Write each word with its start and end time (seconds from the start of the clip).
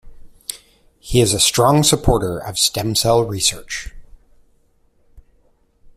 He 0.99 1.21
is 1.21 1.31
a 1.31 1.39
strong 1.39 1.83
supporter 1.83 2.39
of 2.39 2.57
stem-cell 2.57 3.23
research. 3.23 3.91